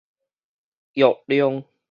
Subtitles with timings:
[0.95, 1.63] 藥量